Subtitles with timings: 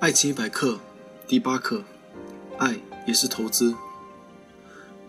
[0.00, 0.80] 爱情一百课，
[1.28, 1.84] 第八课，
[2.56, 2.74] 爱
[3.06, 3.74] 也是投资。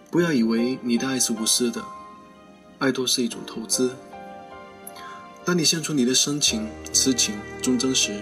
[0.09, 1.81] 不要以为你的爱是无私的，
[2.77, 3.95] 爱多是一种投资。
[5.45, 8.21] 当你献出你的深情、痴情、忠贞时，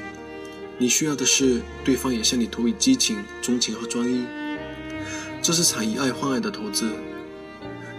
[0.78, 4.28] 你需要的是对方也向你投以激情、钟情和专一。
[5.42, 6.92] 这是产以爱换爱的投资。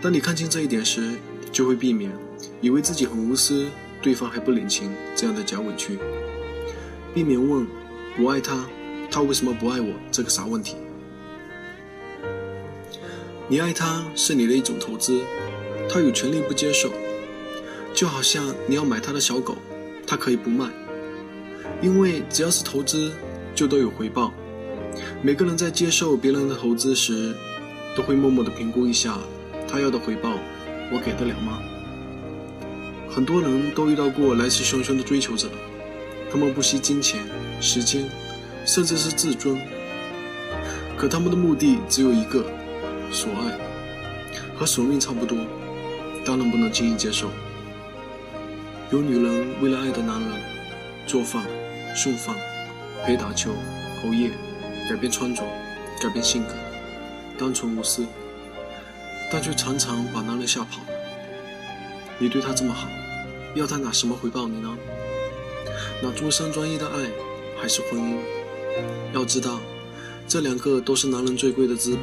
[0.00, 1.18] 当你看清这一点时，
[1.50, 2.12] 就会避免
[2.60, 3.66] 以为自己很无私，
[4.00, 5.98] 对方还不领情这样的假委屈，
[7.12, 7.66] 避免问。
[8.22, 8.66] 我爱他，
[9.10, 9.94] 他为什么不爱我？
[10.12, 10.76] 这个啥问题？
[13.48, 15.22] 你爱他是你的一种投资，
[15.88, 16.90] 他有权利不接受。
[17.94, 19.56] 就好像你要买他的小狗，
[20.06, 20.68] 他可以不卖，
[21.80, 23.10] 因为只要是投资，
[23.54, 24.34] 就都有回报。
[25.22, 27.34] 每个人在接受别人的投资时，
[27.96, 29.18] 都会默默的评估一下，
[29.66, 30.38] 他要的回报，
[30.92, 31.58] 我给得了吗？
[33.08, 35.48] 很多人都遇到过来势汹汹的追求者。
[36.30, 37.18] 他们不惜金钱、
[37.60, 38.08] 时间，
[38.64, 39.60] 甚至是自尊，
[40.96, 42.42] 可他们的目的只有一个：
[43.12, 43.58] 所爱，
[44.56, 45.36] 和索命差不多，
[46.24, 47.28] 当然不能轻易接受。
[48.90, 50.30] 有女人为了爱的男人，
[51.06, 51.44] 做饭、
[51.94, 52.34] 送饭、
[53.04, 53.50] 陪打球、
[54.04, 54.30] 熬夜，
[54.88, 55.42] 改变穿着，
[56.02, 56.54] 改变性格，
[57.38, 58.06] 单纯无私，
[59.30, 60.80] 但却常常把男人吓跑。
[62.18, 62.88] 你对他这么好，
[63.54, 64.76] 要他拿什么回报你呢？
[66.02, 67.10] 那终身专一的爱，
[67.60, 68.16] 还是婚姻？
[69.12, 69.60] 要知道，
[70.26, 72.02] 这两个都是男人最贵的资本。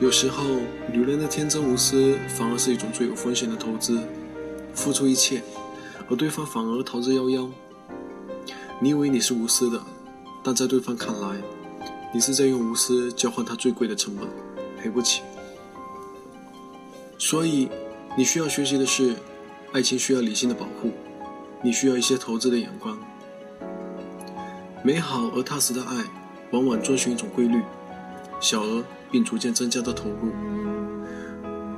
[0.00, 0.44] 有时候，
[0.92, 4.00] 女人的天真无私，反而是一种最有风险的投资。
[4.74, 5.42] 付出一切，
[6.08, 7.48] 而对方反而逃之夭夭。
[8.80, 9.80] 你以为你是无私的，
[10.42, 11.42] 但在对方看来，
[12.14, 14.28] 你是在用无私交换他最贵的成本，
[14.80, 15.22] 赔不起。
[17.18, 17.68] 所以，
[18.16, 19.16] 你需要学习的是，
[19.72, 20.92] 爱情需要理性的保护。
[21.60, 22.96] 你需要一些投资的眼光，
[24.88, 26.02] 美好而踏实的爱，
[26.50, 27.60] 往往遵循一种规律：
[28.40, 30.32] 小额并逐渐增加的投入，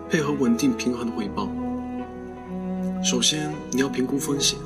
[0.09, 1.49] 配合稳定平衡的回报。
[3.03, 4.57] 首先，你要评估风险，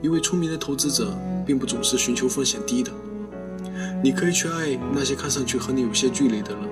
[0.00, 1.12] 因为聪明的投资者
[1.44, 2.92] 并不总是寻求风险低的。
[4.00, 6.62] 你可以去爱那些看上去和你有些距离的人，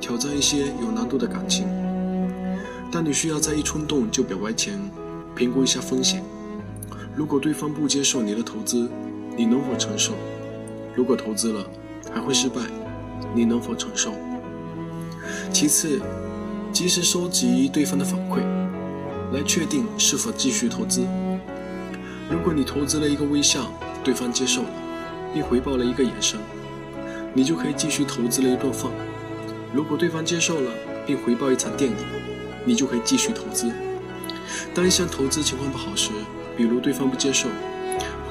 [0.00, 1.68] 挑战一些有难度的感情，
[2.90, 4.76] 但你需要在一冲动就表白前。
[5.36, 6.20] 评估一下风险，
[7.14, 8.90] 如果对方不接受你的投资，
[9.36, 10.12] 你能否承受？
[10.94, 11.64] 如果投资了
[12.12, 12.60] 还会失败，
[13.34, 14.12] 你能否承受？
[15.52, 16.00] 其次，
[16.72, 18.40] 及时收集对方的反馈，
[19.32, 21.06] 来确定是否继续投资。
[22.30, 23.72] 如果你投资了一个微笑，
[24.04, 24.68] 对方接受了，
[25.32, 26.38] 并回报了一个眼神，
[27.32, 28.90] 你就可以继续投资了一顿饭。
[29.72, 30.70] 如果对方接受了，
[31.06, 31.96] 并回报一场电影，
[32.66, 33.72] 你就可以继续投资。
[34.74, 36.10] 当一项投资情况不好时，
[36.56, 37.48] 比如对方不接受，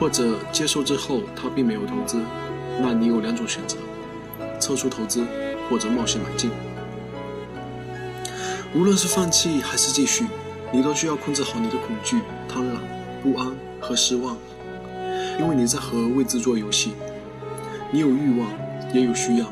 [0.02, 2.18] 或者接受之后他并没有投资，
[2.82, 3.78] 那你有两种选择：
[4.60, 5.24] 撤出投资，
[5.70, 6.50] 或者冒险买进。
[8.74, 10.26] 无论是放弃还是继续，
[10.74, 12.20] 你都需要控制好你的恐惧、
[12.50, 12.78] 贪婪、
[13.22, 14.36] 不安和失望，
[15.40, 16.94] 因为你在和未知做游戏。
[17.92, 18.50] 你有欲望，
[18.96, 19.46] 也有需要，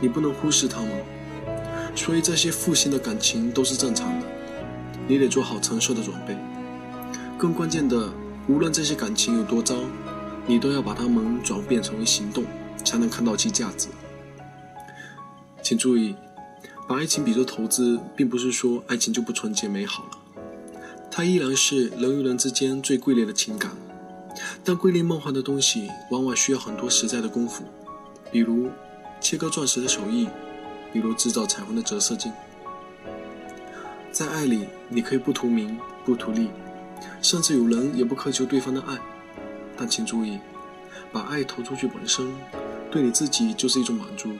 [0.00, 0.88] 你不能忽视他们。
[1.94, 4.26] 所以这些负性的感情都是正常的。
[5.06, 6.34] 你得做好承受的准备。
[7.36, 8.08] 更关键的，
[8.48, 9.74] 无论这些感情有多糟，
[10.46, 12.44] 你都要把它们转变成为行动，
[12.84, 13.88] 才能看到其价值。
[15.62, 16.14] 请注意，
[16.86, 20.42] 把爱情比作投资，并不是说爱情就不纯洁美好了，
[21.10, 23.72] 它依然是人与人之间最贵烈的情感。
[24.62, 27.64] 但瑰丽梦幻的东西，往往需要很多实在的功夫，
[28.30, 28.70] 比如
[29.20, 30.28] 切割钻石的手艺，
[30.92, 32.32] 比如制造彩虹的折射镜。
[34.12, 36.48] 在爱里，你可以不图名，不图利，
[37.22, 38.98] 甚至有人也不苛求对方的爱。
[39.76, 40.38] 但请注意，
[41.12, 42.32] 把爱投出去本身，
[42.90, 44.30] 对你自己就是一种满足。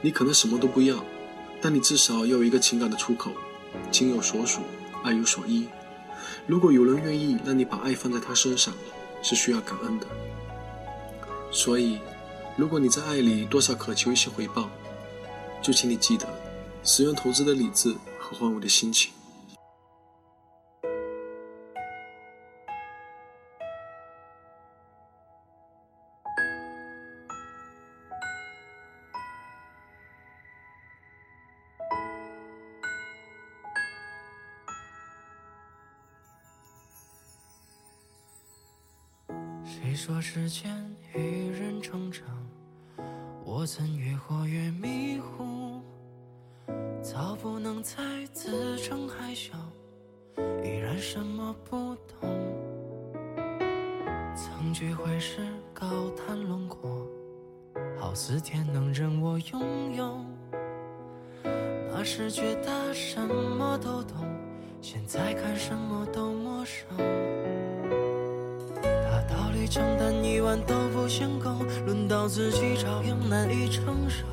[0.00, 1.04] 你可能什么都不要，
[1.60, 3.32] 但你至少要有一个情感的出口，
[3.90, 4.60] 情有所属，
[5.02, 5.68] 爱有所依。
[6.46, 8.72] 如果有人愿意让你把爱放在他身上，
[9.22, 10.06] 是需要感恩的。
[11.50, 11.98] 所以，
[12.56, 14.70] 如果你在爱里多少渴求一些回报，
[15.60, 16.26] 就请你记得，
[16.82, 17.94] 使用投资的理智。
[18.24, 19.12] 和换位的心情。
[39.84, 40.72] 谁说时间
[41.14, 42.24] 与人成长？
[43.44, 45.78] 我曾越活越迷糊。
[47.02, 48.02] 早不能再
[48.32, 49.52] 自称还小，
[50.64, 52.32] 依然什么不懂。
[54.34, 57.06] 曾聚会时高谈论阔，
[57.98, 60.18] 好似天能任我拥有。
[61.90, 64.24] 那时觉得什么都懂，
[64.80, 66.88] 现在看什么都陌生。
[69.64, 71.50] 大道理承担一万都不嫌够，
[71.86, 74.24] 轮到自己照样难以承受。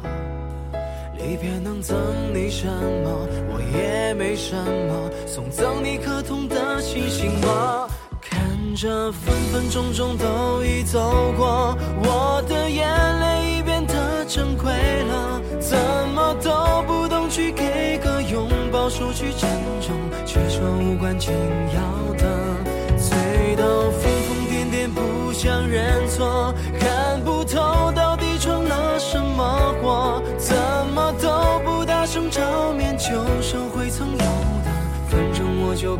[1.17, 1.97] 离别能赠
[2.33, 3.27] 你什么？
[3.49, 7.87] 我也没什么，送赠你可痛的星星吗？
[8.21, 10.99] 看着分分钟钟都已走
[11.37, 12.85] 过，我的眼
[13.19, 14.71] 泪已变得珍贵
[15.03, 15.77] 了，怎
[16.13, 19.49] 么都不懂去给个拥抱，说句珍
[19.81, 19.95] 重，
[20.25, 21.31] 却说无关紧
[21.73, 21.90] 要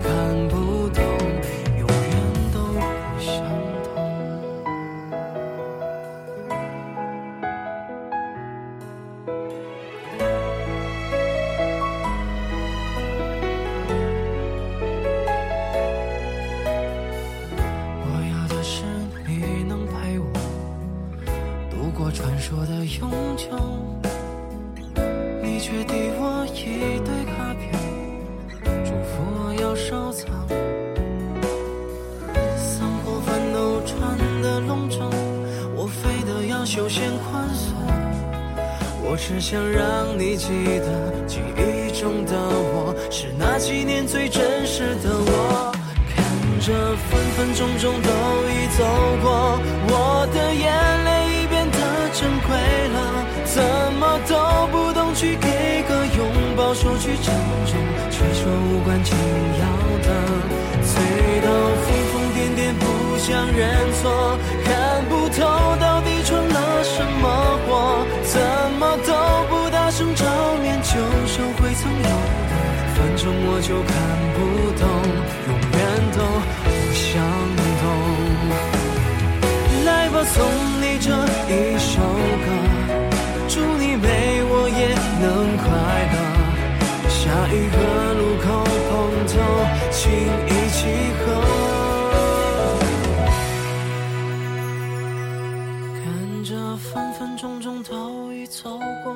[0.04, 0.51] 看
[39.12, 40.48] 我只想让你记
[40.80, 45.76] 得，记忆中的我是那几年最真实的我。
[46.16, 46.24] 看
[46.64, 46.72] 着
[47.12, 48.08] 分分钟钟都
[48.48, 48.88] 已走
[49.20, 49.60] 过，
[49.92, 50.64] 我的眼
[51.04, 51.78] 泪已变得
[52.16, 52.56] 珍贵
[52.88, 53.60] 了，怎
[54.00, 54.32] 么都
[54.72, 57.36] 不懂去给个拥抱，说句珍
[57.68, 57.76] 重，
[58.16, 59.12] 却说无关紧
[59.60, 59.68] 要
[60.08, 60.08] 的，
[60.88, 60.96] 醉
[61.44, 61.52] 到
[61.84, 64.40] 疯疯癫癫，不想认错，
[73.72, 73.96] 就看
[74.34, 74.38] 不
[74.82, 74.84] 懂，
[75.48, 75.80] 永远
[76.12, 76.20] 都
[76.62, 77.08] 不相
[77.80, 77.84] 同。
[79.86, 80.36] 来吧，送
[80.82, 81.08] 你这
[81.48, 82.04] 一首
[82.44, 82.48] 歌，
[83.48, 85.26] 祝你没我也能
[85.56, 85.64] 快
[86.12, 86.16] 乐。
[87.08, 87.78] 下一个
[88.20, 88.46] 路口
[88.90, 88.92] 碰
[89.26, 89.34] 头，
[89.90, 90.80] 请一起
[91.22, 91.24] 喝。
[96.04, 96.04] 看
[96.44, 99.16] 着分分钟钟都已走过，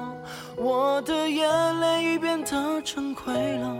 [0.55, 1.45] 我的眼
[1.81, 3.75] 泪已变得珍贵了，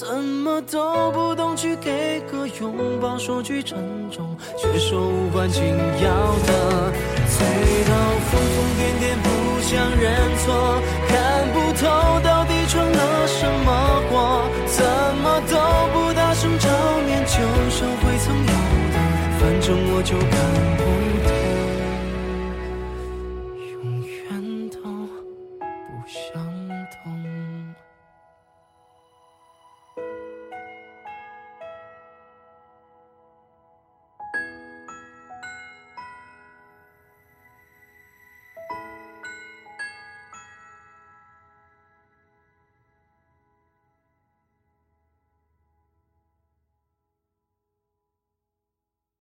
[0.00, 3.76] 怎么都不懂去给个拥抱，说句珍
[4.10, 6.10] 重，却说无关紧要
[6.46, 6.90] 的，
[7.28, 7.44] 醉
[7.84, 7.92] 到
[8.24, 11.84] 疯疯癫癫，不想认错，看不透
[12.24, 14.82] 到底闯了什么祸，怎
[15.22, 15.58] 么都
[15.92, 16.70] 不大声照
[17.06, 17.36] 面就
[17.68, 18.52] 收回曾有
[18.94, 18.96] 的，
[19.38, 20.30] 反正我就看
[20.78, 21.19] 不。